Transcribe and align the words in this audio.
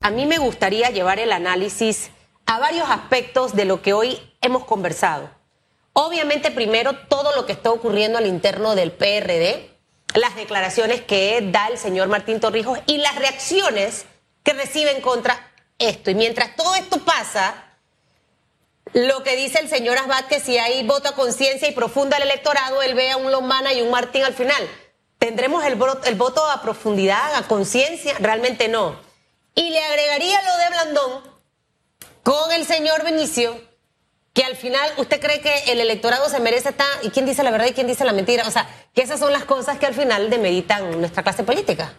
A 0.00 0.10
mí 0.10 0.26
me 0.26 0.38
gustaría 0.38 0.90
llevar 0.90 1.18
el 1.18 1.32
análisis 1.32 2.10
a 2.46 2.58
varios 2.58 2.88
aspectos 2.88 3.54
de 3.54 3.64
lo 3.64 3.82
que 3.82 3.92
hoy 3.92 4.18
hemos 4.40 4.64
conversado. 4.64 5.30
Obviamente, 5.92 6.50
primero, 6.50 6.96
todo 7.08 7.34
lo 7.34 7.44
que 7.44 7.52
está 7.52 7.72
ocurriendo 7.72 8.18
al 8.18 8.26
interno 8.26 8.76
del 8.76 8.92
PRD, 8.92 9.70
las 10.14 10.36
declaraciones 10.36 11.02
que 11.02 11.40
da 11.50 11.66
el 11.66 11.78
señor 11.78 12.08
Martín 12.08 12.40
Torrijos 12.40 12.78
y 12.86 12.98
las 12.98 13.16
reacciones 13.16 14.06
que 14.44 14.52
reciben 14.52 15.00
contra 15.00 15.52
esto. 15.78 16.10
Y 16.10 16.14
mientras 16.14 16.54
todo 16.54 16.74
esto 16.76 17.00
pasa, 17.04 17.64
lo 18.92 19.22
que 19.24 19.36
dice 19.36 19.58
el 19.58 19.68
señor 19.68 19.98
Asbat, 19.98 20.28
que 20.28 20.40
si 20.40 20.56
hay 20.56 20.86
voto 20.86 21.08
a 21.08 21.14
conciencia 21.16 21.68
y 21.68 21.72
profunda 21.72 22.16
al 22.16 22.22
electorado, 22.22 22.80
él 22.82 22.94
ve 22.94 23.10
a 23.10 23.16
un 23.16 23.32
Lombana 23.32 23.74
y 23.74 23.82
un 23.82 23.90
Martín 23.90 24.24
al 24.24 24.34
final. 24.34 24.62
¿Tendremos 25.18 25.64
el, 25.64 25.76
el 26.04 26.14
voto 26.14 26.48
a 26.48 26.62
profundidad, 26.62 27.34
a 27.34 27.42
conciencia? 27.48 28.14
Realmente 28.20 28.68
no. 28.68 29.07
Y 29.58 29.70
le 29.70 29.82
agregaría 29.82 30.38
lo 30.42 30.56
de 30.56 30.68
Blandón 30.70 31.22
con 32.22 32.52
el 32.52 32.64
señor 32.64 33.02
Benicio, 33.02 33.60
que 34.32 34.44
al 34.44 34.54
final 34.54 34.88
usted 34.98 35.20
cree 35.20 35.40
que 35.40 35.72
el 35.72 35.80
electorado 35.80 36.28
se 36.28 36.38
merece 36.38 36.68
estar, 36.68 36.86
y 37.02 37.10
quién 37.10 37.26
dice 37.26 37.42
la 37.42 37.50
verdad 37.50 37.66
y 37.66 37.72
quién 37.72 37.88
dice 37.88 38.04
la 38.04 38.12
mentira. 38.12 38.46
O 38.46 38.52
sea, 38.52 38.68
que 38.94 39.02
esas 39.02 39.18
son 39.18 39.32
las 39.32 39.42
cosas 39.42 39.76
que 39.78 39.86
al 39.86 39.94
final 39.94 40.30
demeritan 40.30 41.00
nuestra 41.00 41.24
clase 41.24 41.42
política. 41.42 41.92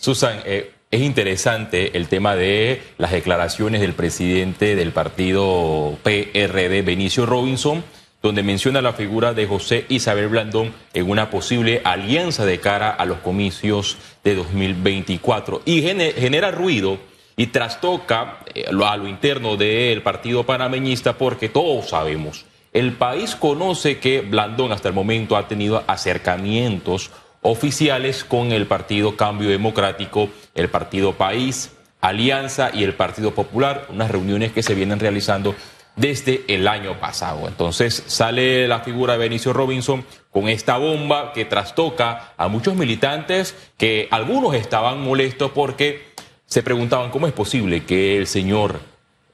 Susan, 0.00 0.40
eh, 0.46 0.72
es 0.90 1.02
interesante 1.02 1.94
el 1.94 2.08
tema 2.08 2.36
de 2.36 2.82
las 2.96 3.12
declaraciones 3.12 3.82
del 3.82 3.92
presidente 3.92 4.74
del 4.74 4.92
partido 4.92 5.98
PRD, 6.04 6.80
Benicio 6.80 7.26
Robinson, 7.26 7.84
donde 8.24 8.42
menciona 8.42 8.80
la 8.80 8.94
figura 8.94 9.34
de 9.34 9.46
José 9.46 9.84
Isabel 9.90 10.28
Blandón 10.28 10.72
en 10.94 11.10
una 11.10 11.28
posible 11.28 11.82
alianza 11.84 12.46
de 12.46 12.58
cara 12.58 12.88
a 12.88 13.04
los 13.04 13.18
comicios 13.18 13.98
de 14.24 14.34
2024. 14.34 15.60
Y 15.66 15.82
genera 15.82 16.50
ruido 16.50 16.96
y 17.36 17.48
trastoca 17.48 18.38
eh, 18.54 18.64
a 18.66 18.96
lo 18.96 19.06
interno 19.08 19.58
del 19.58 20.00
partido 20.00 20.44
panameñista 20.46 21.18
porque 21.18 21.50
todos 21.50 21.90
sabemos, 21.90 22.46
el 22.72 22.94
país 22.94 23.36
conoce 23.36 23.98
que 23.98 24.22
Blandón 24.22 24.72
hasta 24.72 24.88
el 24.88 24.94
momento 24.94 25.36
ha 25.36 25.46
tenido 25.46 25.84
acercamientos 25.86 27.10
oficiales 27.42 28.24
con 28.24 28.52
el 28.52 28.66
Partido 28.66 29.16
Cambio 29.16 29.50
Democrático, 29.50 30.30
el 30.54 30.70
Partido 30.70 31.12
País, 31.12 31.72
Alianza 32.00 32.70
y 32.72 32.84
el 32.84 32.94
Partido 32.94 33.34
Popular, 33.34 33.86
unas 33.90 34.10
reuniones 34.10 34.52
que 34.52 34.62
se 34.62 34.74
vienen 34.74 34.98
realizando 34.98 35.54
desde 35.96 36.44
el 36.48 36.66
año 36.68 36.98
pasado. 36.98 37.46
Entonces 37.46 38.02
sale 38.06 38.66
la 38.68 38.80
figura 38.80 39.14
de 39.14 39.20
Benicio 39.20 39.52
Robinson 39.52 40.04
con 40.30 40.48
esta 40.48 40.76
bomba 40.76 41.32
que 41.32 41.44
trastoca 41.44 42.32
a 42.36 42.48
muchos 42.48 42.74
militantes 42.74 43.54
que 43.76 44.08
algunos 44.10 44.54
estaban 44.54 45.00
molestos 45.00 45.52
porque 45.52 46.14
se 46.46 46.62
preguntaban 46.62 47.10
cómo 47.10 47.26
es 47.26 47.32
posible 47.32 47.84
que 47.84 48.16
el 48.16 48.26
señor 48.26 48.80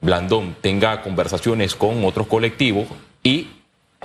Blandón 0.01 0.55
tenga 0.61 1.01
conversaciones 1.01 1.75
con 1.75 2.03
otros 2.05 2.27
colectivos 2.27 2.87
y 3.23 3.47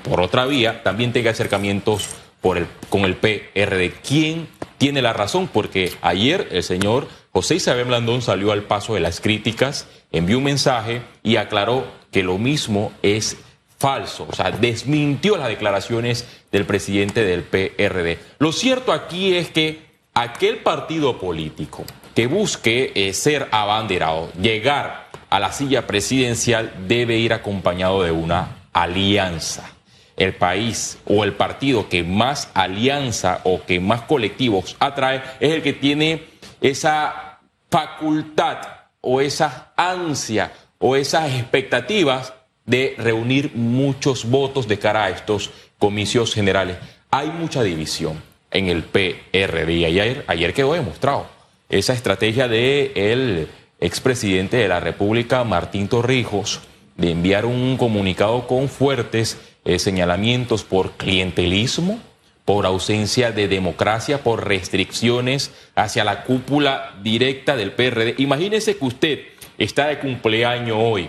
por 0.02 0.20
otra 0.20 0.46
vía 0.46 0.82
también 0.82 1.12
tenga 1.12 1.30
acercamientos 1.30 2.16
con 2.40 3.04
el 3.04 3.16
PRD. 3.16 3.92
¿Quién 4.06 4.48
tiene 4.78 5.02
la 5.02 5.12
razón? 5.12 5.48
Porque 5.52 5.92
ayer 6.02 6.48
el 6.52 6.62
señor 6.62 7.08
José 7.32 7.56
Isabel 7.56 7.86
Blandón 7.86 8.22
salió 8.22 8.52
al 8.52 8.62
paso 8.62 8.94
de 8.94 9.00
las 9.00 9.20
críticas, 9.20 9.88
envió 10.12 10.38
un 10.38 10.44
mensaje 10.44 11.02
y 11.22 11.36
aclaró 11.36 11.84
que 12.16 12.22
lo 12.22 12.38
mismo 12.38 12.92
es 13.02 13.36
falso, 13.76 14.26
o 14.26 14.34
sea, 14.34 14.50
desmintió 14.50 15.36
las 15.36 15.48
declaraciones 15.48 16.26
del 16.50 16.64
presidente 16.64 17.22
del 17.24 17.42
PRD. 17.42 18.18
Lo 18.38 18.52
cierto 18.52 18.92
aquí 18.92 19.34
es 19.34 19.50
que 19.50 19.82
aquel 20.14 20.60
partido 20.60 21.18
político 21.18 21.84
que 22.14 22.26
busque 22.26 22.90
eh, 22.94 23.12
ser 23.12 23.48
abanderado, 23.50 24.32
llegar 24.40 25.10
a 25.28 25.38
la 25.38 25.52
silla 25.52 25.86
presidencial, 25.86 26.72
debe 26.88 27.18
ir 27.18 27.34
acompañado 27.34 28.02
de 28.02 28.12
una 28.12 28.62
alianza 28.72 29.74
el 30.16 30.34
país 30.36 30.96
o 31.04 31.22
el 31.22 31.34
partido 31.34 31.90
que 31.90 32.02
más 32.02 32.48
alianza 32.54 33.42
o 33.44 33.62
que 33.66 33.78
más 33.78 34.00
colectivos 34.00 34.74
atrae 34.78 35.22
es 35.38 35.52
el 35.52 35.60
que 35.60 35.74
tiene 35.74 36.24
esa 36.62 37.40
facultad 37.70 38.56
o 39.02 39.20
esa 39.20 39.74
ansia 39.76 40.50
o 40.78 40.96
esas 40.96 41.32
expectativas 41.32 42.32
de 42.64 42.94
reunir 42.98 43.52
muchos 43.54 44.28
votos 44.28 44.68
de 44.68 44.78
cara 44.78 45.04
a 45.04 45.10
estos 45.10 45.50
comicios 45.78 46.34
generales. 46.34 46.76
Hay 47.10 47.28
mucha 47.28 47.62
división 47.62 48.22
en 48.50 48.68
el 48.68 48.82
PRD 48.82 49.72
y 49.72 49.84
ayer, 49.84 50.24
ayer 50.26 50.52
quedó 50.52 50.74
demostrado 50.74 51.26
esa 51.68 51.92
estrategia 51.92 52.48
del 52.48 52.92
el 52.94 53.48
expresidente 53.80 54.56
de 54.56 54.68
la 54.68 54.80
República, 54.80 55.44
Martín 55.44 55.88
Torrijos, 55.88 56.60
de 56.96 57.10
enviar 57.10 57.44
un 57.44 57.76
comunicado 57.76 58.46
con 58.46 58.68
fuertes 58.68 59.38
eh, 59.64 59.78
señalamientos 59.78 60.64
por 60.64 60.92
clientelismo, 60.92 62.00
por 62.44 62.64
ausencia 62.64 63.32
de 63.32 63.48
democracia, 63.48 64.22
por 64.22 64.46
restricciones 64.46 65.52
hacia 65.74 66.04
la 66.04 66.22
cúpula 66.24 66.94
directa 67.02 67.56
del 67.56 67.72
PRD. 67.72 68.14
Imagínese 68.18 68.78
que 68.78 68.84
usted 68.84 69.18
está 69.58 69.86
de 69.86 69.98
cumpleaños 69.98 70.76
hoy, 70.80 71.08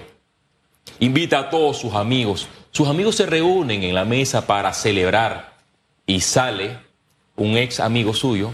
invita 1.00 1.40
a 1.40 1.50
todos 1.50 1.78
sus 1.78 1.94
amigos, 1.94 2.47
sus 2.72 2.88
amigos 2.88 3.16
se 3.16 3.25
reúnen 3.25 3.84
en 3.84 3.96
la 3.96 4.06
mesa 4.06 4.46
para 4.47 4.74
celebrar 4.74 5.53
y 6.06 6.22
sale 6.22 6.78
un 7.35 7.58
ex 7.58 7.80
amigo 7.80 8.13
suyo 8.13 8.52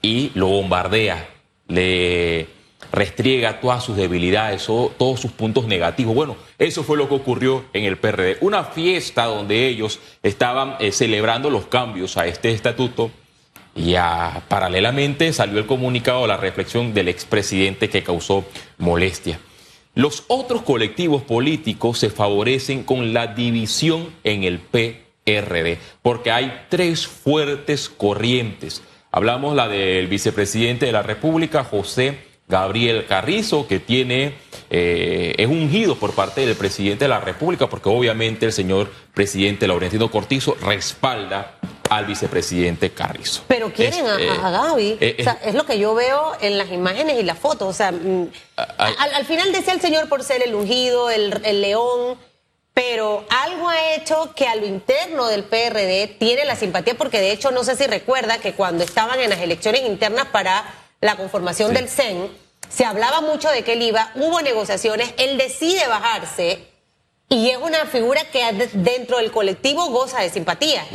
y 0.00 0.30
lo 0.34 0.48
bombardea, 0.48 1.28
le 1.68 2.48
restriega 2.90 3.60
todas 3.60 3.82
sus 3.82 3.96
debilidades 3.96 4.66
todos 4.66 5.20
sus 5.20 5.32
puntos 5.32 5.66
negativos. 5.66 6.14
Bueno, 6.14 6.36
eso 6.58 6.84
fue 6.84 6.96
lo 6.96 7.08
que 7.08 7.14
ocurrió 7.14 7.64
en 7.72 7.84
el 7.84 7.96
PRD. 7.96 8.36
Una 8.40 8.64
fiesta 8.64 9.24
donde 9.24 9.66
ellos 9.66 9.98
estaban 10.22 10.76
eh, 10.78 10.92
celebrando 10.92 11.48
los 11.48 11.66
cambios 11.66 12.16
a 12.16 12.26
este 12.26 12.50
estatuto 12.50 13.10
y 13.74 13.94
paralelamente 14.48 15.32
salió 15.32 15.58
el 15.58 15.66
comunicado, 15.66 16.26
la 16.26 16.36
reflexión 16.36 16.92
del 16.92 17.08
expresidente 17.08 17.88
que 17.88 18.02
causó 18.02 18.44
molestia. 18.78 19.40
Los 19.94 20.24
otros 20.28 20.62
colectivos 20.62 21.22
políticos 21.22 21.98
se 21.98 22.10
favorecen 22.10 22.82
con 22.82 23.12
la 23.12 23.28
división 23.28 24.08
en 24.24 24.44
el 24.44 24.58
PRD, 24.58 25.78
porque 26.02 26.30
hay 26.30 26.64
tres 26.68 27.06
fuertes 27.06 27.88
corrientes. 27.88 28.82
Hablamos 29.10 29.54
la 29.54 29.68
del 29.68 30.06
vicepresidente 30.06 30.86
de 30.86 30.92
la 30.92 31.02
República, 31.02 31.64
José 31.64 32.32
Gabriel 32.48 33.06
Carrizo, 33.06 33.66
que 33.66 33.80
tiene, 33.80 34.34
eh, 34.70 35.34
es 35.38 35.46
ungido 35.46 35.96
por 35.96 36.12
parte 36.14 36.44
del 36.44 36.56
presidente 36.56 37.04
de 37.04 37.08
la 37.08 37.20
República, 37.20 37.68
porque 37.68 37.88
obviamente 37.88 38.46
el 38.46 38.52
señor 38.52 38.90
presidente 39.14 39.66
Laurentino 39.66 40.10
Cortizo 40.10 40.56
respalda 40.60 41.58
al 41.96 42.06
vicepresidente 42.06 42.90
Carrizo. 42.90 43.42
Pero 43.48 43.72
quieren 43.72 44.06
a, 44.06 44.20
eh, 44.20 44.38
Gaby. 44.38 44.98
Eh, 45.00 45.16
o 45.20 45.22
sea, 45.22 45.38
es 45.44 45.54
lo 45.54 45.66
que 45.66 45.78
yo 45.78 45.94
veo 45.94 46.32
en 46.40 46.58
las 46.58 46.70
imágenes 46.70 47.18
y 47.18 47.22
las 47.22 47.38
fotos. 47.38 47.68
O 47.68 47.72
sea, 47.72 47.92
mm, 47.92 48.28
al, 48.56 49.24
final 49.26 49.52
decía 49.52 49.74
el 49.74 49.80
señor 49.80 50.08
por 50.08 50.22
ser 50.22 50.42
el 50.42 50.54
ungido, 50.54 51.10
el, 51.10 51.40
el 51.44 51.60
león 51.60 52.18
pero 52.74 53.26
algo 53.28 53.68
ha 53.68 53.94
hecho 53.94 54.32
que 54.34 54.46
a 54.46 54.54
lo 54.54 54.64
interno 54.64 55.26
del 55.26 55.44
PRD 55.44 56.06
tiene 56.18 56.44
la 56.46 56.56
simpatía, 56.56 56.94
porque 56.94 57.20
de 57.20 57.30
hecho 57.30 57.50
no 57.50 57.64
sé 57.64 57.76
si 57.76 57.86
recuerda 57.86 58.38
que 58.38 58.54
cuando 58.54 58.82
estaban 58.82 59.20
en 59.20 59.28
las 59.28 59.40
elecciones 59.40 59.82
internas 59.82 60.28
para 60.28 60.64
la 61.00 61.16
conformación 61.16 61.74
del 61.74 61.90
CEN, 61.90 62.30
se 62.70 62.86
hablaba 62.86 63.20
mucho 63.20 63.50
de 63.50 63.62
que 63.62 63.74
él 63.74 63.82
iba, 63.82 64.10
hubo 64.14 64.40
negociaciones, 64.40 65.12
él 65.18 65.36
decide 65.36 65.86
bajarse 65.86 66.66
y 67.28 67.50
es 67.50 67.58
una 67.58 67.84
figura 67.86 68.24
que 68.30 68.42
dentro 68.72 69.18
del 69.18 69.30
colectivo 69.30 69.86
goza 69.90 70.20
de 70.20 70.30
simpatía. 70.30 70.86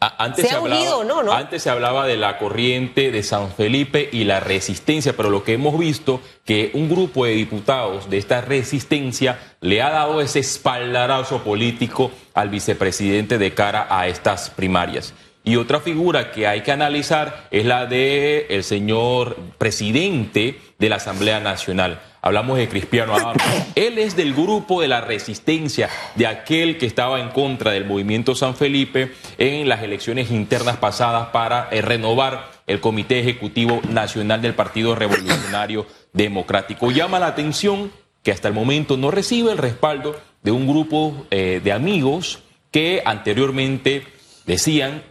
Antes 0.00 0.48
se, 0.48 0.54
hablaba, 0.54 1.04
no, 1.04 1.22
no, 1.24 1.32
Antes 1.32 1.64
se 1.64 1.70
hablaba 1.70 2.06
de 2.06 2.16
la 2.16 2.38
corriente 2.38 3.10
de 3.10 3.24
San 3.24 3.50
Felipe 3.50 4.08
y 4.12 4.22
la 4.22 4.38
resistencia, 4.38 5.16
pero 5.16 5.28
lo 5.28 5.42
que 5.42 5.54
hemos 5.54 5.76
visto 5.76 6.20
que 6.44 6.70
un 6.74 6.88
grupo 6.88 7.24
de 7.24 7.32
diputados 7.32 8.08
de 8.08 8.18
esta 8.18 8.40
resistencia 8.40 9.40
le 9.60 9.82
ha 9.82 9.90
dado 9.90 10.20
ese 10.20 10.38
espaldarazo 10.38 11.42
político 11.42 12.12
al 12.34 12.48
vicepresidente 12.48 13.38
de 13.38 13.54
cara 13.54 13.88
a 13.90 14.06
estas 14.06 14.50
primarias. 14.50 15.14
Y 15.44 15.56
otra 15.56 15.80
figura 15.80 16.30
que 16.30 16.46
hay 16.46 16.62
que 16.62 16.72
analizar 16.72 17.48
es 17.50 17.64
la 17.64 17.86
de 17.86 18.46
el 18.50 18.64
señor 18.64 19.36
presidente 19.56 20.58
de 20.78 20.88
la 20.88 20.96
Asamblea 20.96 21.40
Nacional. 21.40 22.00
Hablamos 22.20 22.58
de 22.58 22.68
Cristiano 22.68 23.14
Adames. 23.14 23.42
Él 23.74 23.98
es 23.98 24.16
del 24.16 24.34
grupo 24.34 24.82
de 24.82 24.88
la 24.88 25.00
resistencia, 25.00 25.88
de 26.16 26.26
aquel 26.26 26.76
que 26.76 26.86
estaba 26.86 27.20
en 27.20 27.28
contra 27.30 27.70
del 27.70 27.86
movimiento 27.86 28.34
San 28.34 28.56
Felipe 28.56 29.12
en 29.38 29.68
las 29.68 29.82
elecciones 29.82 30.30
internas 30.30 30.76
pasadas 30.76 31.28
para 31.28 31.68
eh, 31.70 31.80
renovar 31.80 32.50
el 32.66 32.80
Comité 32.80 33.20
Ejecutivo 33.20 33.80
Nacional 33.88 34.42
del 34.42 34.54
Partido 34.54 34.94
Revolucionario 34.94 35.86
Democrático. 36.12 36.90
Llama 36.90 37.18
la 37.18 37.28
atención 37.28 37.90
que 38.22 38.32
hasta 38.32 38.48
el 38.48 38.54
momento 38.54 38.96
no 38.96 39.10
recibe 39.10 39.52
el 39.52 39.58
respaldo 39.58 40.20
de 40.42 40.50
un 40.50 40.66
grupo 40.66 41.26
eh, 41.30 41.60
de 41.62 41.72
amigos 41.72 42.40
que 42.70 43.02
anteriormente 43.04 44.04
decían 44.44 45.02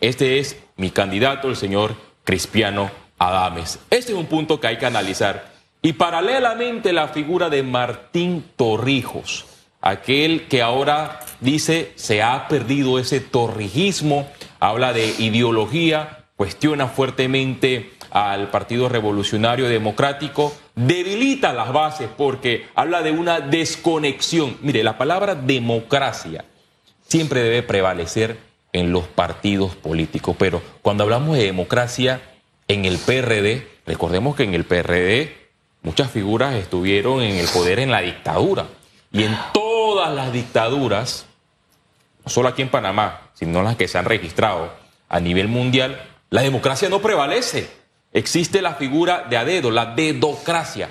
este 0.00 0.38
es 0.38 0.56
mi 0.76 0.90
candidato, 0.90 1.48
el 1.48 1.56
señor 1.56 1.96
Cristiano 2.24 2.90
Adames. 3.18 3.78
Este 3.90 4.12
es 4.12 4.18
un 4.18 4.26
punto 4.26 4.60
que 4.60 4.66
hay 4.66 4.78
que 4.78 4.86
analizar. 4.86 5.52
Y 5.82 5.94
paralelamente 5.94 6.92
la 6.92 7.08
figura 7.08 7.50
de 7.50 7.62
Martín 7.62 8.44
Torrijos, 8.56 9.44
aquel 9.80 10.48
que 10.48 10.62
ahora 10.62 11.20
dice 11.40 11.92
se 11.94 12.22
ha 12.22 12.48
perdido 12.48 12.98
ese 12.98 13.20
torrijismo, 13.20 14.28
habla 14.60 14.92
de 14.92 15.14
ideología, 15.18 16.24
cuestiona 16.36 16.88
fuertemente 16.88 17.92
al 18.10 18.50
Partido 18.50 18.88
Revolucionario 18.88 19.68
Democrático, 19.68 20.54
debilita 20.74 21.52
las 21.52 21.72
bases 21.72 22.08
porque 22.16 22.66
habla 22.74 23.02
de 23.02 23.10
una 23.10 23.40
desconexión. 23.40 24.56
Mire, 24.62 24.82
la 24.82 24.96
palabra 24.96 25.34
democracia 25.34 26.44
siempre 27.06 27.42
debe 27.42 27.62
prevalecer 27.62 28.38
en 28.74 28.92
los 28.92 29.04
partidos 29.04 29.76
políticos, 29.76 30.36
pero 30.38 30.60
cuando 30.82 31.04
hablamos 31.04 31.36
de 31.38 31.44
democracia 31.44 32.20
en 32.68 32.84
el 32.84 32.98
PRD, 32.98 33.66
recordemos 33.86 34.34
que 34.34 34.42
en 34.42 34.52
el 34.52 34.64
PRD 34.64 35.32
muchas 35.82 36.10
figuras 36.10 36.54
estuvieron 36.54 37.22
en 37.22 37.36
el 37.36 37.46
poder 37.46 37.78
en 37.78 37.92
la 37.92 38.00
dictadura 38.00 38.66
y 39.12 39.22
en 39.22 39.38
todas 39.52 40.12
las 40.12 40.32
dictaduras, 40.32 41.24
no 42.24 42.30
solo 42.30 42.48
aquí 42.48 42.62
en 42.62 42.68
Panamá, 42.68 43.30
sino 43.34 43.62
las 43.62 43.76
que 43.76 43.86
se 43.86 43.96
han 43.96 44.06
registrado 44.06 44.72
a 45.08 45.20
nivel 45.20 45.46
mundial, 45.46 46.02
la 46.30 46.42
democracia 46.42 46.88
no 46.88 47.00
prevalece. 47.00 47.70
Existe 48.12 48.60
la 48.60 48.74
figura 48.74 49.26
de 49.30 49.36
a 49.36 49.44
dedo, 49.44 49.70
la 49.70 49.94
dedocracia. 49.94 50.88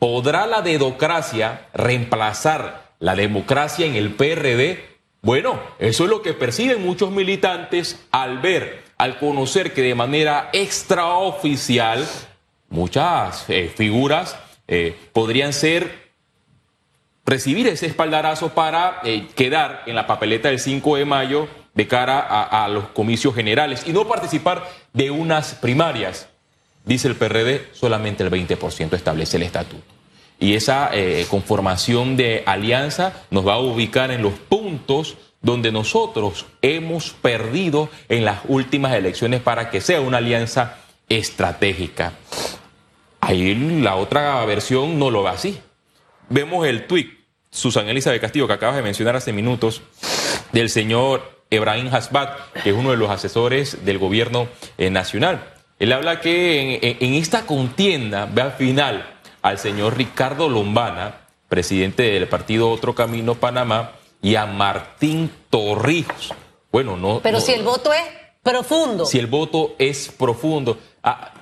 ¿Podrá 0.00 0.46
la 0.46 0.62
dedocracia 0.62 1.68
reemplazar 1.74 2.90
la 2.98 3.14
democracia 3.14 3.86
en 3.86 3.94
el 3.94 4.14
PRD? 4.14 4.89
Bueno, 5.22 5.60
eso 5.78 6.04
es 6.04 6.10
lo 6.10 6.22
que 6.22 6.32
perciben 6.32 6.82
muchos 6.82 7.10
militantes 7.10 8.00
al 8.10 8.38
ver, 8.38 8.84
al 8.96 9.18
conocer 9.18 9.74
que 9.74 9.82
de 9.82 9.94
manera 9.94 10.48
extraoficial 10.52 12.06
muchas 12.70 13.44
eh, 13.48 13.70
figuras 13.74 14.38
eh, 14.66 14.96
podrían 15.12 15.52
ser 15.52 16.10
recibir 17.26 17.68
ese 17.68 17.86
espaldarazo 17.86 18.54
para 18.54 19.00
eh, 19.04 19.28
quedar 19.34 19.82
en 19.86 19.94
la 19.94 20.06
papeleta 20.06 20.48
del 20.48 20.58
5 20.58 20.96
de 20.96 21.04
mayo 21.04 21.48
de 21.74 21.86
cara 21.86 22.20
a, 22.20 22.68
los 22.68 22.88
comicios 22.88 23.34
generales 23.34 23.84
y 23.86 23.92
no 23.92 24.08
participar 24.08 24.68
de 24.92 25.10
unas 25.10 25.54
primarias. 25.54 26.28
Dice 26.84 27.08
el 27.08 27.14
PRD, 27.14 27.68
solamente 27.72 28.24
el 28.24 28.30
20% 28.30 28.94
establece 28.94 29.36
el 29.36 29.44
estatuto. 29.44 29.99
Y 30.40 30.54
esa 30.54 30.90
eh, 30.92 31.26
conformación 31.30 32.16
de 32.16 32.42
alianza 32.46 33.12
nos 33.30 33.46
va 33.46 33.54
a 33.54 33.58
ubicar 33.60 34.10
en 34.10 34.22
los 34.22 34.32
puntos 34.32 35.16
donde 35.42 35.70
nosotros 35.70 36.46
hemos 36.62 37.10
perdido 37.10 37.88
en 38.08 38.24
las 38.24 38.40
últimas 38.48 38.94
elecciones 38.94 39.40
para 39.40 39.70
que 39.70 39.80
sea 39.80 40.00
una 40.00 40.18
alianza 40.18 40.78
estratégica. 41.08 42.14
Ahí 43.20 43.54
la 43.54 43.96
otra 43.96 44.44
versión 44.46 44.98
no 44.98 45.10
lo 45.10 45.22
ve 45.22 45.30
así. 45.30 45.60
Vemos 46.30 46.66
el 46.66 46.86
tuit, 46.86 47.20
Susan 47.50 47.88
Elizabeth 47.88 48.20
Castillo, 48.20 48.46
que 48.46 48.54
acabas 48.54 48.76
de 48.76 48.82
mencionar 48.82 49.16
hace 49.16 49.32
minutos, 49.32 49.82
del 50.52 50.70
señor 50.70 51.42
Ebrahim 51.50 51.92
Hasbat, 51.92 52.52
que 52.62 52.70
es 52.70 52.76
uno 52.76 52.92
de 52.92 52.96
los 52.96 53.10
asesores 53.10 53.84
del 53.84 53.98
gobierno 53.98 54.48
eh, 54.78 54.90
nacional. 54.90 55.44
Él 55.78 55.92
habla 55.92 56.20
que 56.20 56.96
en, 57.00 57.14
esta 57.14 57.46
contienda 57.46 58.28
ve 58.30 58.42
al 58.42 58.52
final 58.52 59.19
al 59.42 59.58
señor 59.58 59.96
Ricardo 59.96 60.48
Lombana, 60.48 61.26
presidente 61.48 62.02
del 62.02 62.28
partido 62.28 62.70
Otro 62.70 62.94
Camino 62.94 63.34
Panamá, 63.34 63.92
y 64.22 64.34
a 64.36 64.46
Martín 64.46 65.30
Torrijos. 65.48 66.34
Bueno, 66.70 66.96
no. 66.96 67.20
Pero 67.22 67.40
si 67.40 67.52
el 67.52 67.62
voto 67.62 67.92
es 67.92 68.02
profundo. 68.42 69.06
Si 69.06 69.18
el 69.18 69.26
voto 69.26 69.74
es 69.78 70.08
profundo. 70.16 70.78
Ah, 71.02 71.32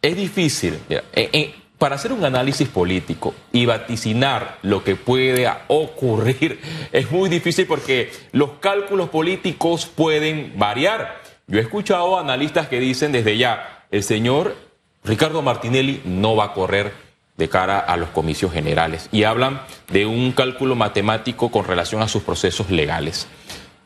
es 0.00 0.16
difícil. 0.16 0.78
Eh, 0.88 1.02
eh, 1.14 1.54
para 1.78 1.94
hacer 1.94 2.12
un 2.12 2.24
análisis 2.24 2.68
político 2.68 3.34
y 3.52 3.66
vaticinar 3.66 4.58
lo 4.62 4.82
que 4.82 4.96
puede 4.96 5.48
ocurrir 5.68 6.60
es 6.92 7.10
muy 7.10 7.28
difícil 7.28 7.66
porque 7.66 8.10
los 8.32 8.52
cálculos 8.60 9.10
políticos 9.10 9.86
pueden 9.86 10.54
variar. 10.56 11.22
Yo 11.46 11.58
he 11.58 11.62
escuchado 11.62 12.18
analistas 12.18 12.68
que 12.68 12.80
dicen 12.80 13.12
desde 13.12 13.38
ya, 13.38 13.86
el 13.90 14.02
señor 14.02 14.56
Ricardo 15.04 15.40
Martinelli 15.40 16.02
no 16.04 16.36
va 16.36 16.46
a 16.46 16.52
correr 16.52 17.07
de 17.38 17.48
cara 17.48 17.78
a 17.78 17.96
los 17.96 18.10
comicios 18.10 18.52
generales 18.52 19.08
y 19.12 19.22
hablan 19.22 19.62
de 19.90 20.04
un 20.04 20.32
cálculo 20.32 20.74
matemático 20.74 21.50
con 21.50 21.64
relación 21.64 22.02
a 22.02 22.08
sus 22.08 22.22
procesos 22.22 22.70
legales. 22.70 23.28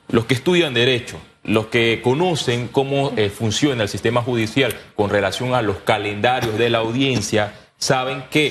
Los 0.08 0.24
que 0.24 0.34
estudian 0.34 0.74
derecho, 0.74 1.18
los 1.44 1.66
que 1.66 2.00
conocen 2.02 2.68
cómo 2.68 3.12
eh, 3.16 3.28
funciona 3.28 3.82
el 3.82 3.88
sistema 3.88 4.22
judicial 4.22 4.74
con 4.96 5.10
relación 5.10 5.54
a 5.54 5.62
los 5.62 5.76
calendarios 5.78 6.58
de 6.58 6.70
la 6.70 6.78
audiencia, 6.78 7.54
saben 7.78 8.24
que 8.30 8.48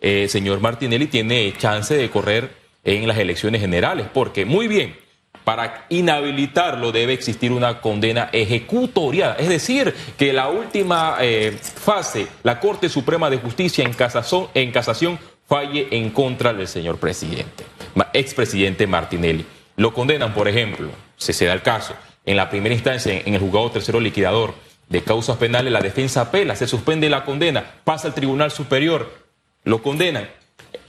el 0.00 0.24
eh, 0.24 0.28
señor 0.28 0.60
Martinelli 0.60 1.06
tiene 1.06 1.52
chance 1.58 1.94
de 1.94 2.10
correr 2.10 2.50
en 2.84 3.08
las 3.08 3.18
elecciones 3.18 3.60
generales, 3.60 4.06
porque 4.12 4.44
muy 4.44 4.68
bien, 4.68 4.96
para 5.44 5.86
inhabilitarlo 5.90 6.90
debe 6.90 7.12
existir 7.12 7.52
una 7.52 7.80
condena 7.80 8.30
ejecutorial, 8.32 9.36
es 9.38 9.48
decir, 9.48 9.94
que 10.16 10.32
la 10.32 10.48
última 10.48 11.16
eh, 11.20 11.56
fase, 11.60 12.26
la 12.42 12.58
Corte 12.58 12.88
Suprema 12.88 13.30
de 13.30 13.36
Justicia 13.36 13.84
en 13.84 13.92
casación, 13.92 14.48
en 14.54 14.72
casación 14.72 15.18
falle 15.46 15.88
en 15.90 16.10
contra 16.10 16.54
del 16.54 16.66
señor 16.66 16.98
presidente, 16.98 17.64
expresidente 18.14 18.86
Martinelli. 18.86 19.44
Lo 19.76 19.92
condenan, 19.92 20.32
por 20.32 20.48
ejemplo, 20.48 20.88
si 21.16 21.32
se 21.32 21.44
da 21.44 21.52
el 21.52 21.62
caso, 21.62 21.94
en 22.24 22.36
la 22.36 22.48
primera 22.48 22.74
instancia 22.74 23.20
en 23.24 23.34
el 23.34 23.40
juzgado 23.40 23.70
tercero 23.70 24.00
liquidador, 24.00 24.54
de 24.88 25.02
causas 25.02 25.36
penales, 25.38 25.72
la 25.72 25.80
defensa 25.80 26.22
apela, 26.22 26.56
se 26.56 26.66
suspende 26.66 27.08
la 27.08 27.24
condena, 27.24 27.64
pasa 27.84 28.08
al 28.08 28.14
Tribunal 28.14 28.50
Superior, 28.50 29.10
lo 29.64 29.82
condenan. 29.82 30.28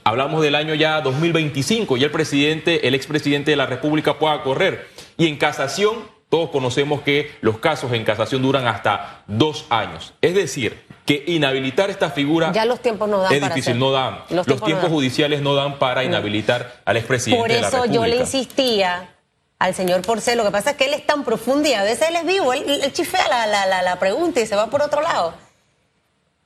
Hablamos 0.06 0.40
del 0.40 0.54
año 0.54 0.72
ya 0.74 1.00
2025 1.00 1.96
y 1.96 2.04
el 2.04 2.12
presidente, 2.12 2.86
el 2.86 2.94
expresidente 2.94 3.50
de 3.50 3.56
la 3.56 3.66
República 3.66 4.20
pueda 4.20 4.40
correr. 4.44 4.86
Y 5.16 5.26
en 5.26 5.36
casación, 5.36 5.96
todos 6.28 6.50
conocemos 6.50 7.02
que 7.02 7.32
los 7.40 7.58
casos 7.58 7.92
en 7.92 8.04
casación 8.04 8.40
duran 8.40 8.68
hasta 8.68 9.24
dos 9.26 9.66
años. 9.68 10.14
Es 10.20 10.36
decir, 10.36 10.80
que 11.04 11.24
inhabilitar 11.26 11.90
esta 11.90 12.10
figura 12.10 12.52
ya 12.52 12.64
los 12.66 12.80
tiempos 12.80 13.08
no 13.08 13.18
dan 13.18 13.32
es 13.32 13.42
difícil, 13.42 13.80
no 13.80 13.90
dan. 13.90 14.20
Los, 14.30 14.46
tiempos, 14.62 14.88
judiciales 14.90 15.42
no 15.42 15.56
dan 15.56 15.80
para 15.80 16.04
inhabilitar 16.04 16.82
al 16.84 16.98
expresidente 16.98 17.54
de 17.54 17.60
la 17.62 17.68
República. 17.68 17.78
Por 17.78 17.88
eso 17.88 17.92
yo 17.92 18.06
le 18.06 18.22
insistía 18.22 19.12
al 19.58 19.74
señor 19.74 20.02
Porcel. 20.02 20.38
Lo 20.38 20.44
que 20.44 20.52
pasa 20.52 20.70
es 20.70 20.76
que 20.76 20.84
él 20.84 20.94
es 20.94 21.04
tan 21.04 21.24
profundo 21.24 21.68
y 21.68 21.72
a 21.72 21.82
veces 21.82 22.10
él 22.10 22.14
es 22.14 22.24
vivo, 22.24 22.52
él, 22.52 22.92
chifea 22.92 23.26
la, 23.26 23.66
la, 23.66 23.82
la, 23.82 23.98
pregunta 23.98 24.40
y 24.40 24.46
se 24.46 24.54
va 24.54 24.68
por 24.68 24.82
otro 24.82 25.02
lado. 25.02 25.34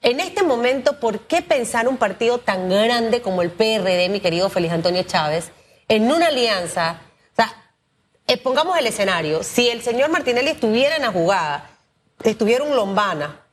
En 0.03 0.19
este 0.19 0.43
momento, 0.43 0.99
¿por 0.99 1.27
qué 1.27 1.43
pensar 1.43 1.87
un 1.87 1.99
partido 1.99 2.39
tan 2.39 2.71
grande 2.71 3.21
como 3.21 3.43
el 3.43 3.51
PRD, 3.51 4.09
mi 4.09 4.21
querido 4.21 4.49
Félix 4.49 4.73
Antonio 4.73 5.03
Chávez, 5.03 5.51
en 5.89 6.11
una 6.11 6.29
alianza? 6.29 7.03
O 7.33 7.37
sea, 7.37 7.75
eh, 8.27 8.39
pongamos 8.39 8.79
el 8.79 8.87
escenario, 8.87 9.43
si 9.43 9.69
el 9.69 9.83
señor 9.83 10.09
Martinelli 10.09 10.49
estuviera 10.49 10.97
en 10.97 11.03
la 11.03 11.13
jugada, 11.13 11.71
estuviera 12.25 12.65
un 12.65 12.75
Lombana 12.75 13.45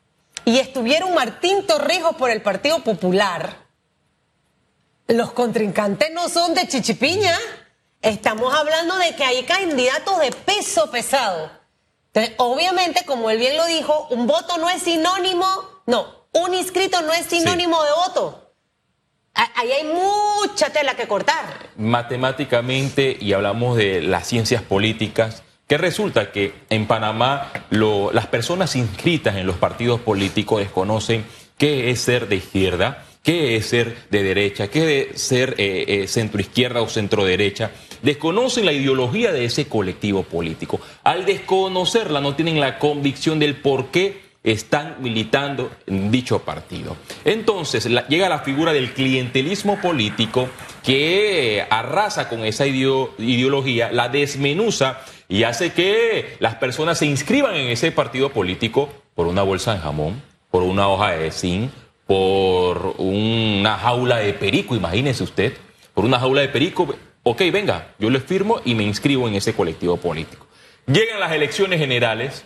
y 0.46 0.60
estuviera 0.60 1.06
un 1.06 1.16
Martín 1.16 1.68
Torrijos 1.68 2.16
por 2.16 2.32
el 2.32 2.42
Partido 2.42 2.82
Popular, 2.82 3.68
los 5.08 5.32
contrincantes 5.32 6.12
no 6.14 6.30
son 6.30 6.54
de 6.54 6.68
chichipiña. 6.68 7.38
Estamos 8.02 8.54
hablando 8.54 8.98
de 8.98 9.16
que 9.16 9.24
hay 9.24 9.44
candidatos 9.44 10.20
de 10.20 10.32
peso 10.32 10.92
pesado. 10.92 11.50
Entonces, 12.08 12.36
obviamente, 12.38 13.06
como 13.06 13.30
él 13.30 13.38
bien 13.38 13.56
lo 13.56 13.66
dijo, 13.66 14.08
un 14.12 14.28
voto 14.28 14.58
no 14.58 14.70
es 14.70 14.84
sinónimo, 14.84 15.46
no, 15.86 16.17
un 16.34 16.54
inscrito 16.54 17.02
no 17.02 17.14
es 17.14 17.26
sinónimo 17.26 17.82
de 17.84 17.92
voto. 17.92 18.44
Ahí 19.34 19.72
hay 19.72 19.84
mucha 19.86 20.72
tela 20.72 20.96
que 20.96 21.08
cortar. 21.08 21.70
Matemáticamente, 21.78 23.18
y 23.20 23.34
hablamos 23.34 23.78
de 23.78 24.02
las 24.02 24.28
ciencias 24.28 24.64
políticas, 24.64 25.44
que 25.68 25.78
resulta 25.78 26.32
que 26.32 26.54
en 26.70 26.88
Panamá 26.88 27.52
las 27.70 28.28
personas 28.28 28.76
inscritas 28.76 29.36
en 29.36 29.46
los 29.46 29.58
partidos 29.58 30.00
políticos 30.00 30.60
desconocen 30.60 31.26
qué 31.58 31.92
es 31.92 32.00
ser 32.02 32.30
de 32.30 32.38
izquierda, 32.38 33.06
qué 33.22 33.58
es 33.58 33.68
ser 33.68 33.96
de 34.10 34.24
derecha, 34.24 34.70
qué 34.70 35.10
es 35.12 35.22
ser 35.22 35.56
eh, 35.58 35.84
eh, 35.88 36.08
centroizquierda 36.08 36.82
o 36.82 36.90
centroderecha. 36.90 37.72
Desconocen 38.02 38.66
la 38.66 38.72
ideología 38.72 39.32
de 39.32 39.46
ese 39.46 39.68
colectivo 39.68 40.24
político. 40.24 40.80
Al 41.04 41.26
desconocerla 41.26 42.22
no 42.22 42.36
tienen 42.36 42.60
la 42.60 42.80
convicción 42.80 43.38
del 43.38 43.58
por 43.58 43.88
qué 43.88 44.27
están 44.52 44.96
militando 45.00 45.70
en 45.86 46.10
dicho 46.10 46.40
partido. 46.40 46.96
Entonces 47.26 47.88
llega 48.08 48.30
la 48.30 48.40
figura 48.40 48.72
del 48.72 48.94
clientelismo 48.94 49.80
político 49.82 50.48
que 50.84 51.66
arrasa 51.70 52.30
con 52.30 52.46
esa 52.46 52.66
ideología, 52.66 53.92
la 53.92 54.08
desmenuza 54.10 55.02
y 55.28 55.44
hace 55.44 55.74
que 55.74 56.38
las 56.40 56.56
personas 56.56 57.00
se 57.00 57.06
inscriban 57.06 57.56
en 57.56 57.68
ese 57.68 57.92
partido 57.92 58.32
político 58.32 58.90
por 59.16 59.28
una 59.28 59.44
bolsa 59.44 59.74
de 59.74 59.80
jamón, 59.80 60.22
por 60.50 60.64
una 60.64 60.88
hoja 60.88 61.12
de 61.12 61.32
zinc, 61.32 61.72
por 62.06 62.96
una 63.00 63.78
jaula 63.78 64.18
de 64.18 64.34
perico, 64.34 64.76
imagínese 64.76 65.24
usted, 65.24 65.54
por 65.94 66.06
una 66.06 66.20
jaula 66.20 66.40
de 66.42 66.48
perico, 66.48 66.96
ok, 67.24 67.42
venga, 67.52 67.90
yo 68.00 68.10
le 68.10 68.22
firmo 68.22 68.62
y 68.64 68.76
me 68.76 68.84
inscribo 68.84 69.28
en 69.28 69.36
ese 69.36 69.54
colectivo 69.54 69.98
político. 69.98 70.48
Llegan 70.86 71.20
las 71.20 71.34
elecciones 71.34 71.80
generales 71.80 72.46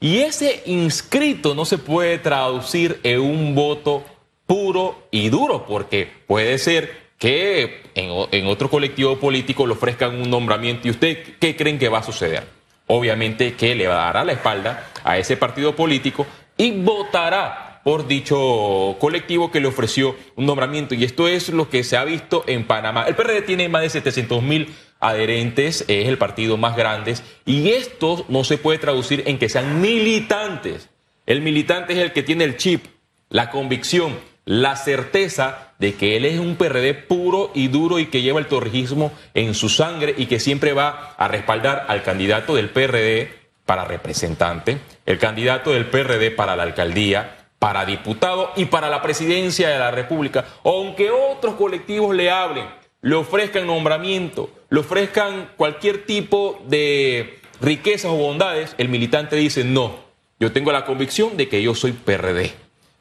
y 0.00 0.20
ese 0.20 0.62
inscrito 0.66 1.54
no 1.54 1.64
se 1.64 1.76
puede 1.78 2.18
traducir 2.18 3.00
en 3.02 3.20
un 3.20 3.54
voto 3.54 4.04
puro 4.46 5.06
y 5.10 5.28
duro, 5.28 5.66
porque 5.66 6.10
puede 6.26 6.58
ser 6.58 7.10
que 7.18 7.82
en, 7.94 8.46
otro 8.46 8.70
colectivo 8.70 9.18
político 9.18 9.66
le 9.66 9.74
ofrezcan 9.74 10.16
un 10.16 10.30
nombramiento 10.30 10.88
y 10.88 10.92
usted, 10.92 11.36
¿qué 11.38 11.54
creen 11.54 11.78
que 11.78 11.90
va 11.90 11.98
a 11.98 12.02
suceder? 12.02 12.44
Obviamente 12.86 13.52
que 13.54 13.74
le 13.74 13.84
dará 13.84 14.24
la 14.24 14.32
espalda 14.32 14.90
a 15.04 15.18
ese 15.18 15.36
partido 15.36 15.76
político 15.76 16.26
y 16.56 16.72
votará 16.72 17.82
por 17.84 18.06
dicho 18.06 18.96
colectivo 18.98 19.50
que 19.50 19.60
le 19.60 19.68
ofreció 19.68 20.16
un 20.34 20.46
nombramiento. 20.46 20.94
Y 20.94 21.04
esto 21.04 21.28
es 21.28 21.50
lo 21.50 21.68
que 21.68 21.84
se 21.84 21.96
ha 21.96 22.04
visto 22.04 22.42
en 22.46 22.66
Panamá. 22.66 23.04
El 23.06 23.14
PRD 23.14 23.42
tiene 23.42 23.68
más 23.68 23.82
de 23.82 23.90
700 23.90 24.42
mil 24.42 24.74
adherentes, 25.00 25.84
es 25.88 26.08
el 26.08 26.18
partido 26.18 26.56
más 26.56 26.76
grande, 26.76 27.16
y 27.44 27.70
esto 27.70 28.24
no 28.28 28.44
se 28.44 28.58
puede 28.58 28.78
traducir 28.78 29.24
en 29.26 29.38
que 29.38 29.48
sean 29.48 29.80
militantes. 29.80 30.88
El 31.26 31.40
militante 31.40 31.94
es 31.94 31.98
el 31.98 32.12
que 32.12 32.22
tiene 32.22 32.44
el 32.44 32.56
chip, 32.56 32.84
la 33.28 33.50
convicción, 33.50 34.18
la 34.44 34.76
certeza 34.76 35.72
de 35.78 35.94
que 35.94 36.16
él 36.16 36.24
es 36.24 36.38
un 36.38 36.56
PRD 36.56 36.94
puro 36.94 37.50
y 37.54 37.68
duro 37.68 37.98
y 37.98 38.06
que 38.06 38.22
lleva 38.22 38.40
el 38.40 38.46
torrijismo 38.46 39.12
en 39.34 39.54
su 39.54 39.68
sangre 39.68 40.14
y 40.16 40.26
que 40.26 40.40
siempre 40.40 40.72
va 40.72 41.14
a 41.16 41.28
respaldar 41.28 41.86
al 41.88 42.02
candidato 42.02 42.54
del 42.54 42.70
PRD 42.70 43.32
para 43.64 43.84
representante, 43.84 44.78
el 45.06 45.18
candidato 45.18 45.70
del 45.70 45.86
PRD 45.86 46.32
para 46.32 46.56
la 46.56 46.64
alcaldía, 46.64 47.36
para 47.60 47.84
diputado 47.84 48.50
y 48.56 48.64
para 48.64 48.88
la 48.88 49.02
presidencia 49.02 49.68
de 49.68 49.78
la 49.78 49.90
República, 49.90 50.44
aunque 50.64 51.10
otros 51.10 51.54
colectivos 51.54 52.14
le 52.14 52.30
hablen, 52.30 52.66
le 53.02 53.14
ofrezcan 53.14 53.66
nombramiento, 53.66 54.50
le 54.70 54.80
ofrezcan 54.80 55.50
cualquier 55.56 56.06
tipo 56.06 56.62
de 56.66 57.40
riquezas 57.60 58.10
o 58.10 58.16
bondades, 58.16 58.74
el 58.78 58.88
militante 58.88 59.36
dice 59.36 59.64
no, 59.64 59.96
yo 60.38 60.52
tengo 60.52 60.72
la 60.72 60.84
convicción 60.84 61.36
de 61.36 61.48
que 61.48 61.62
yo 61.62 61.74
soy 61.74 61.92
PRD, 61.92 62.52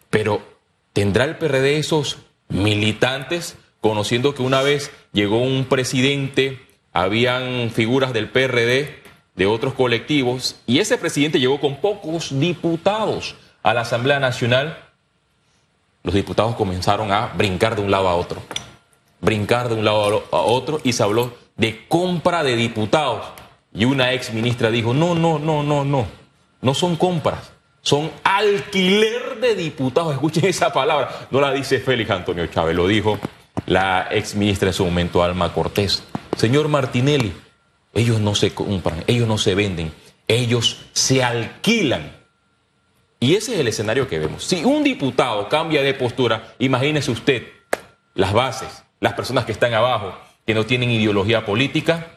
pero 0.10 0.42
¿tendrá 0.94 1.24
el 1.24 1.38
PRD 1.38 1.78
esos 1.78 2.18
militantes 2.50 3.56
conociendo 3.82 4.34
que 4.34 4.42
una 4.42 4.62
vez 4.62 4.92
llegó 5.14 5.42
un 5.42 5.66
presidente, 5.66 6.60
habían 6.92 7.70
figuras 7.70 8.14
del 8.14 8.30
PRD, 8.30 9.00
de 9.36 9.46
otros 9.46 9.74
colectivos, 9.74 10.58
y 10.68 10.80
ese 10.80 10.98
presidente 10.98 11.40
llegó 11.40 11.62
con 11.62 11.78
pocos 11.78 12.38
diputados 12.40 13.36
a 13.64 13.74
la 13.74 13.82
Asamblea 13.82 14.20
Nacional, 14.20 14.78
los 16.04 16.14
diputados 16.14 16.56
comenzaron 16.56 17.12
a 17.12 17.28
brincar 17.28 17.76
de 17.76 17.84
un 17.84 17.92
lado 17.92 18.10
a 18.10 18.16
otro, 18.16 18.42
brincar 19.22 19.70
de 19.70 19.76
un 19.76 19.86
lado 19.86 20.26
a 20.32 20.38
otro, 20.38 20.82
y 20.84 20.92
se 20.92 21.04
habló 21.04 21.34
de 21.60 21.86
compra 21.88 22.44
de 22.44 22.56
diputados. 22.56 23.28
Y 23.72 23.86
una 23.86 24.14
ex 24.14 24.34
ministra 24.34 24.72
dijo, 24.72 24.94
no, 24.96 25.14
no, 25.14 25.38
no, 25.38 25.62
no, 25.62 25.86
no, 25.86 26.08
no 26.62 26.74
son 26.74 26.96
compras, 26.96 27.52
son 27.82 28.10
alquiler 28.24 29.40
de 29.40 29.54
diputados. 29.54 30.14
Escuchen 30.14 30.46
esa 30.46 30.74
palabra, 30.74 31.28
no 31.30 31.40
la 31.40 31.52
dice 31.52 31.80
Félix 31.80 32.10
Antonio 32.10 32.48
Chávez, 32.48 32.76
lo 32.76 32.88
dijo 32.88 33.20
la 33.68 34.08
ex 34.10 34.34
ministra 34.34 34.70
en 34.70 34.74
su 34.74 34.86
momento, 34.86 35.22
Alma 35.22 35.54
Cortés. 35.54 36.04
Señor 36.36 36.70
Martinelli, 36.70 37.34
ellos 37.94 38.20
no 38.20 38.34
se 38.34 38.54
compran, 38.54 39.04
ellos 39.06 39.28
no 39.28 39.38
se 39.38 39.54
venden, 39.54 39.92
ellos 40.28 40.86
se 40.94 41.24
alquilan. 41.24 42.18
Y 43.20 43.36
ese 43.36 43.54
es 43.54 43.60
el 43.60 43.68
escenario 43.68 44.08
que 44.08 44.18
vemos. 44.18 44.46
Si 44.46 44.64
un 44.64 44.84
diputado 44.84 45.50
cambia 45.50 45.84
de 45.84 45.94
postura, 45.94 46.56
imagínese 46.58 47.12
usted 47.12 47.48
las 48.16 48.32
bases, 48.32 48.84
las 49.02 49.14
personas 49.14 49.44
que 49.44 49.52
están 49.52 49.74
abajo, 49.74 50.16
que 50.50 50.56
no 50.56 50.66
tienen 50.66 50.90
ideología 50.90 51.46
política. 51.46 52.08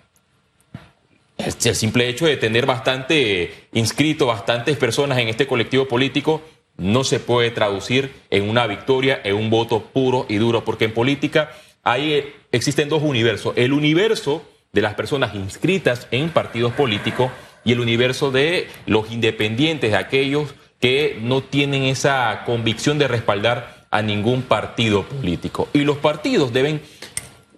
El 1.36 1.74
simple 1.74 2.08
hecho 2.08 2.24
de 2.24 2.38
tener 2.38 2.64
bastante 2.64 3.66
inscrito, 3.74 4.24
bastantes 4.24 4.78
personas 4.78 5.18
en 5.18 5.28
este 5.28 5.46
colectivo 5.46 5.86
político, 5.86 6.40
no 6.78 7.04
se 7.04 7.20
puede 7.20 7.50
traducir 7.50 8.10
en 8.30 8.48
una 8.48 8.66
victoria, 8.66 9.20
en 9.22 9.34
un 9.34 9.50
voto 9.50 9.82
puro 9.82 10.24
y 10.30 10.36
duro, 10.36 10.64
porque 10.64 10.86
en 10.86 10.94
política 10.94 11.52
ahí 11.82 12.32
existen 12.52 12.88
dos 12.88 13.02
universos. 13.02 13.52
El 13.54 13.74
universo 13.74 14.42
de 14.72 14.80
las 14.80 14.94
personas 14.94 15.34
inscritas 15.34 16.08
en 16.10 16.30
partidos 16.30 16.72
políticos 16.72 17.30
y 17.66 17.72
el 17.72 17.80
universo 17.80 18.30
de 18.30 18.66
los 18.86 19.10
independientes, 19.10 19.90
de 19.90 19.98
aquellos 19.98 20.54
que 20.80 21.18
no 21.20 21.42
tienen 21.42 21.82
esa 21.82 22.44
convicción 22.46 22.98
de 22.98 23.08
respaldar 23.08 23.88
a 23.90 24.00
ningún 24.00 24.40
partido 24.40 25.02
político. 25.02 25.68
Y 25.74 25.80
los 25.80 25.98
partidos 25.98 26.54
deben 26.54 26.80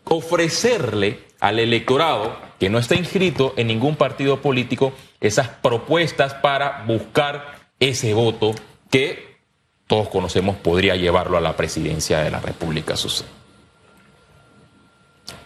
ofrecerle 0.04 1.20
al 1.40 1.58
electorado 1.58 2.36
que 2.58 2.70
no 2.70 2.78
está 2.78 2.94
inscrito 2.94 3.54
en 3.56 3.66
ningún 3.66 3.96
partido 3.96 4.40
político 4.40 4.92
esas 5.20 5.48
propuestas 5.48 6.34
para 6.34 6.84
buscar 6.86 7.56
ese 7.80 8.14
voto 8.14 8.54
que 8.90 9.36
todos 9.86 10.08
conocemos 10.08 10.56
podría 10.56 10.96
llevarlo 10.96 11.36
a 11.36 11.40
la 11.40 11.56
presidencia 11.56 12.20
de 12.20 12.30
la 12.30 12.40
República. 12.40 12.94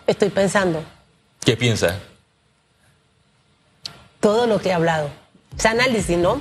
Estoy 0.06 0.28
pensando. 0.30 0.82
¿Qué 1.44 1.56
piensa? 1.56 1.98
Todo 4.20 4.46
lo 4.46 4.60
que 4.60 4.68
he 4.68 4.72
hablado. 4.72 5.10
Ese 5.56 5.68
análisis, 5.68 6.18
¿no? 6.18 6.40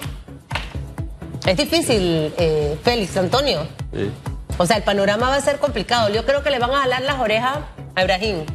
Es 1.45 1.57
difícil, 1.57 2.33
eh, 2.37 2.77
Félix, 2.83 3.17
Antonio. 3.17 3.67
Sí. 3.93 4.11
O 4.57 4.65
sea, 4.65 4.77
el 4.77 4.83
panorama 4.83 5.29
va 5.29 5.35
a 5.35 5.41
ser 5.41 5.59
complicado. 5.59 6.09
Yo 6.09 6.25
creo 6.25 6.43
que 6.43 6.49
le 6.49 6.59
van 6.59 6.71
a 6.71 6.81
jalar 6.81 7.01
las 7.03 7.19
orejas 7.19 7.59
a 7.97 8.03
Ibrahim. 8.03 8.45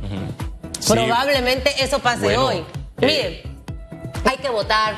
Probablemente 0.86 1.70
eso 1.82 1.98
pase 1.98 2.36
hoy. 2.36 2.64
Eh. 3.00 3.06
Miren, 3.06 3.60
hay 4.24 4.36
que 4.38 4.48
votar 4.48 4.94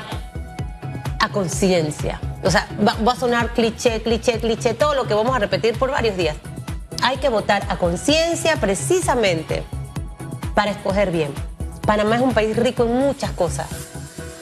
a 1.19 1.29
conciencia. 1.29 2.21
O 2.43 2.51
sea, 2.51 2.67
va, 2.79 2.95
va, 3.05 3.13
a 3.13 3.15
sonar 3.15 3.53
cliché, 3.53 4.03
cliché, 4.03 4.39
cliché, 4.39 4.75
todo 4.75 4.93
lo 4.93 5.07
que 5.07 5.15
vamos 5.15 5.35
a 5.35 5.39
repetir 5.39 5.77
por 5.79 5.89
varios 5.89 6.15
días. 6.15 6.37
Hay 7.01 7.17
que 7.17 7.29
votar 7.29 7.65
a 7.69 7.77
conciencia 7.77 8.57
precisamente 8.57 9.63
para 10.53 10.71
escoger 10.71 11.11
bien. 11.11 11.33
Panamá 11.85 12.17
es 12.17 12.21
un 12.21 12.33
país 12.33 12.55
rico 12.55 12.83
en 12.83 12.93
muchas 12.93 13.31
cosas, 13.31 13.67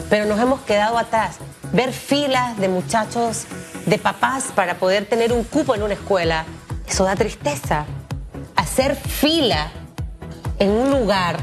pero 0.10 0.26
nos 0.26 0.40
hemos 0.40 0.60
quedado 0.62 0.98
atrás. 0.98 1.38
Ver 1.72 1.94
filas 1.94 2.58
de 2.60 2.68
muchachos, 2.68 3.46
de 3.86 3.98
papás 3.98 4.50
para 4.54 4.76
poder 4.76 5.06
tener 5.06 5.32
un 5.32 5.46
cupo 5.46 5.76
en 5.76 5.84
una 5.84 5.94
escuela, 5.94 6.46
eso 6.88 7.06
da 7.06 7.16
tristeza. 7.16 7.86
Hacer 8.56 8.96
fila 8.96 9.72
en 10.64 10.72
un 10.72 10.90
lugar 10.90 11.38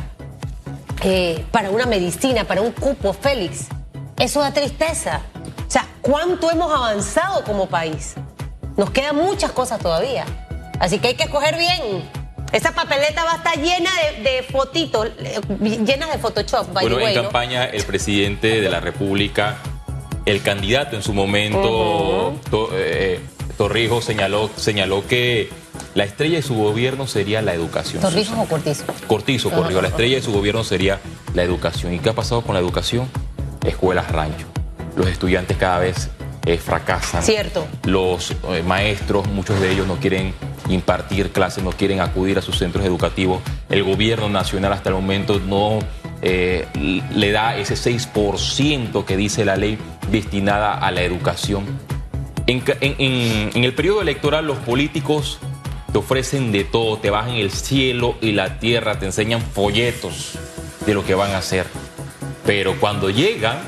eh, 1.03 1.45
para 1.51 1.71
una 1.71 1.87
medicina, 1.87 2.45
para 2.45 2.63
un 2.63 2.73
cupo, 2.73 3.13
Félix, 3.13 3.67
eso 4.19 4.41
da 4.41 4.53
tristeza. 4.53 5.21
O 5.67 5.71
sea, 5.71 5.87
¿cuánto 6.01 6.51
hemos 6.51 6.73
avanzado 6.73 7.45
como 7.45 7.69
país? 7.69 8.15
Nos 8.77 8.91
quedan 8.91 9.17
muchas 9.17 9.53
cosas 9.53 9.79
todavía. 9.79 10.25
Así 10.79 10.99
que 10.99 11.09
hay 11.09 11.15
que 11.15 11.25
escoger 11.25 11.57
bien. 11.59 12.09
Esa 12.53 12.73
papeleta 12.73 13.25
va 13.25 13.35
a 13.35 13.37
estar 13.37 13.57
llena 13.57 13.91
de, 14.23 14.43
fotitos, 14.43 15.09
eh, 15.19 15.41
llenas 15.61 16.11
de 16.11 16.19
Photoshop. 16.19 16.73
bueno, 16.73 16.99
en 16.99 17.15
campaña 17.15 17.67
el 17.67 17.85
presidente 17.85 18.61
de 18.61 18.69
la 18.71 18.81
República, 18.81 19.59
el 20.25 20.43
candidato 20.43 20.97
en 20.97 21.03
su 21.03 21.13
momento, 21.13 22.35
eh, 22.73 23.21
Torrijos, 23.57 24.05
señaló, 24.05 24.51
señaló 24.57 25.07
que 25.07 25.51
la 25.95 26.05
estrella 26.05 26.37
de 26.37 26.43
su 26.43 26.55
gobierno 26.55 27.07
sería 27.07 27.43
la 27.43 27.55
educación. 27.55 28.03
¿Torrijos 28.03 28.39
o 28.39 28.45
Cortizo? 28.45 28.85
Cortizo, 29.07 29.51
Corrijo. 29.51 29.83
La 29.83 29.89
estrella 29.89 30.17
de 30.17 30.23
su 30.23 30.33
gobierno 30.33 30.65
sería 30.65 31.01
la 31.35 31.43
educación. 31.43 31.95
¿Y 31.95 31.99
qué 31.99 32.11
ha 32.11 32.15
pasado 32.15 32.43
con 32.43 32.55
la 32.55 32.61
educación? 32.61 33.09
Escuelas 33.65 34.11
rancho. 34.11 34.47
Los 34.97 35.09
estudiantes 35.09 35.57
cada 35.57 35.79
vez 35.79 36.11
eh, 36.47 36.59
fracasan. 36.59 37.23
Cierto. 37.23 37.67
Los 37.85 38.35
maestros, 38.67 39.27
muchos 39.29 39.61
de 39.61 39.73
ellos 39.73 39.87
no 39.87 39.97
quieren 39.97 40.35
impartir 40.69 41.31
clases, 41.31 41.63
no 41.65 41.71
quieren 41.71 42.01
acudir 42.01 42.39
a 42.39 42.43
sus 42.43 42.59
centros 42.59 42.85
educativos. 42.85 43.41
El 43.69 43.83
gobierno 43.83 44.29
nacional 44.29 44.73
hasta 44.73 44.91
el 44.91 44.95
momento 44.95 45.41
no 45.41 45.81
eh, 46.23 46.67
le 47.15 47.33
da 47.33 47.57
ese 47.57 47.75
6% 47.75 49.05
que 49.05 49.17
dice 49.17 49.45
la 49.45 49.57
ley 49.57 49.79
destinada 50.11 50.75
a 50.75 50.91
la 50.91 51.03
educación. 51.03 51.65
En, 52.47 52.63
el 53.65 53.75
periodo 53.75 54.03
electoral 54.03 54.47
los 54.47 54.59
políticos 54.59 55.39
te 55.93 55.99
ofrecen 55.99 56.53
de 56.53 56.65
todo, 56.65 56.99
te 56.99 57.11
bajan 57.11 57.35
el 57.35 57.51
cielo 57.51 58.17
y 58.21 58.33
la 58.33 58.59
tierra, 58.59 58.99
te 58.99 59.07
enseñan 59.07 59.41
folletos 59.41 60.39
de 60.87 60.95
lo 60.95 61.05
que 61.05 61.15
van 61.15 61.33
a 61.33 61.39
hacer. 61.39 61.67
Pero 62.47 62.79
cuando 62.79 63.11
llegan 63.11 63.59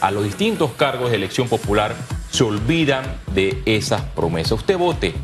a 0.00 0.10
los 0.10 0.24
distintos 0.24 0.72
cargos 0.72 1.10
de 1.10 1.16
elección 1.16 1.48
popular, 1.48 1.94
se 2.30 2.44
olvidan 2.44 3.04
de 3.34 3.62
esas 3.66 4.02
promesas. 4.02 4.52
Usted 4.52 4.78
vote 4.78 5.14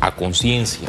a 0.00 0.14
conciencia. 0.14 0.88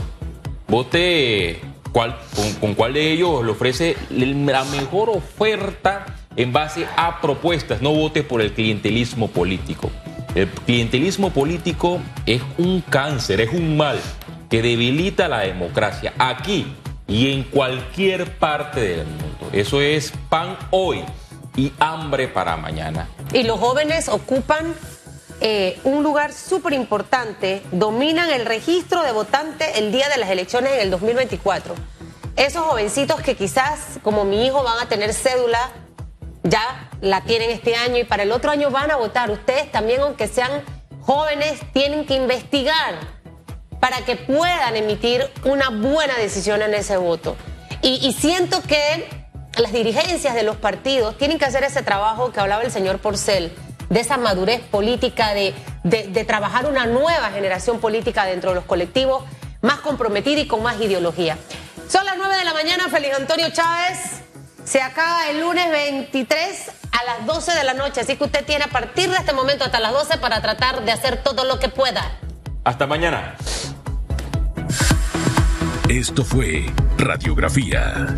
Vote 0.68 1.62
con, 1.92 2.74
cuál 2.76 2.94
de 2.94 3.12
ellos 3.12 3.44
le 3.46 3.52
ofrece 3.52 3.96
la 4.10 4.64
mejor 4.66 5.10
oferta 5.10 6.06
en 6.36 6.52
base 6.52 6.86
a 6.98 7.22
propuestas. 7.22 7.82
No 7.82 7.92
vote 7.92 8.24
por 8.24 8.42
el 8.42 8.52
clientelismo 8.52 9.30
político. 9.30 9.90
El 10.36 10.50
clientelismo 10.50 11.30
político 11.30 12.00
es 12.26 12.42
un 12.58 12.82
cáncer, 12.82 13.40
es 13.40 13.54
un 13.54 13.78
mal 13.78 13.98
que 14.56 14.62
debilita 14.62 15.28
la 15.28 15.40
democracia 15.40 16.14
aquí 16.18 16.78
y 17.10 17.34
en 17.34 17.44
cualquier 17.44 18.38
parte 18.38 18.80
del 18.80 19.06
mundo. 19.06 19.50
Eso 19.52 19.82
es 19.82 20.14
pan 20.30 20.58
hoy 20.72 21.04
y 21.58 21.74
hambre 21.78 22.30
para 22.30 22.56
mañana. 22.56 23.10
Y 23.34 23.44
los 23.44 23.60
jóvenes 23.60 24.08
ocupan 24.08 24.74
eh, 25.42 25.78
un 25.84 26.04
lugar 26.04 26.32
súper 26.32 26.72
importante, 26.72 27.64
dominan 27.74 28.30
el 28.30 28.46
registro 28.46 29.04
de 29.04 29.12
votantes 29.12 29.76
el 29.76 29.92
día 29.92 30.08
de 30.08 30.20
las 30.20 30.30
elecciones 30.30 30.72
en 30.72 30.80
el 30.80 30.90
2024. 30.90 31.76
Esos 32.38 32.64
jovencitos 32.64 33.20
que 33.20 33.36
quizás, 33.36 34.00
como 34.04 34.24
mi 34.24 34.46
hijo, 34.46 34.64
van 34.64 34.80
a 34.80 34.88
tener 34.88 35.14
cédula, 35.14 35.70
ya 36.44 36.90
la 37.02 37.26
tienen 37.26 37.50
este 37.50 37.76
año 37.76 37.98
y 37.98 38.06
para 38.06 38.24
el 38.24 38.32
otro 38.32 38.52
año 38.52 38.72
van 38.72 38.90
a 38.90 38.96
votar. 38.96 39.30
Ustedes 39.32 39.70
también, 39.70 40.00
aunque 40.00 40.30
sean 40.30 40.64
jóvenes, 41.02 41.60
tienen 41.74 42.06
que 42.06 42.14
investigar 42.14 43.15
para 43.86 44.04
que 44.04 44.16
puedan 44.16 44.76
emitir 44.76 45.30
una 45.44 45.70
buena 45.70 46.16
decisión 46.16 46.64
en 46.64 46.74
ese 46.74 46.98
voto. 46.98 47.36
Y, 47.84 48.14
siento 48.14 48.64
que 48.64 49.08
las 49.60 49.72
dirigencias 49.74 50.34
de 50.34 50.42
los 50.42 50.56
partidos 50.56 51.16
tienen 51.20 51.38
que 51.38 51.46
hacer 51.46 51.64
ese 51.64 51.84
trabajo 51.84 52.32
que 52.32 52.40
hablaba 52.40 52.64
el 52.64 52.72
señor 52.72 52.98
Porcel, 52.98 53.56
de 53.92 54.00
esa 54.00 54.18
madurez 54.18 54.62
política, 54.62 55.36
de, 55.36 55.54
de, 55.84 56.26
trabajar 56.26 56.66
una 56.66 56.88
nueva 56.88 57.30
generación 57.30 57.80
política 57.80 58.26
dentro 58.26 58.50
de 58.50 58.56
los 58.56 58.66
colectivos, 58.66 59.24
más 59.62 59.82
comprometida 59.82 60.42
y 60.42 60.48
con 60.48 60.64
más 60.64 60.82
ideología. 60.82 61.38
Son 61.88 62.04
las 62.06 62.18
9 62.18 62.38
de 62.38 62.44
la 62.44 62.54
mañana, 62.56 62.90
Félix 62.90 63.16
Antonio 63.16 63.52
Chávez. 63.52 64.00
Se 64.64 64.82
acaba 64.82 65.30
el 65.30 65.42
lunes 65.42 65.70
23 65.70 66.72
a 66.92 67.04
las 67.04 67.28
12 67.28 67.52
de 67.52 67.64
la 67.64 67.76
noche, 67.76 68.02
así 68.02 68.16
que 68.16 68.24
usted 68.24 68.44
tiene 68.46 68.64
a 68.64 68.70
partir 68.70 69.12
de 69.12 69.18
este 69.18 69.34
momento 69.34 69.64
hasta 69.64 69.80
las 69.80 69.92
12 69.92 70.18
para 70.18 70.42
tratar 70.42 70.84
de 70.84 70.92
hacer 70.92 71.22
todo 71.22 71.44
lo 71.44 71.60
que 71.60 71.70
pueda. 71.70 72.18
Hasta 72.64 72.88
mañana. 72.88 73.36
Esto 75.90 76.26
fue 76.26 76.66
Radiografía 76.98 78.16